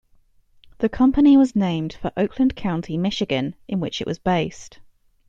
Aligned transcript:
The 0.79 0.89
company 0.89 1.37
was 1.37 1.55
named 1.55 1.93
for 1.93 2.11
Oakland 2.17 2.55
County, 2.55 2.97
Michigan, 2.97 3.53
in 3.67 3.79
which 3.79 4.01
it 4.01 4.07
was 4.07 4.17
based. 4.17 4.79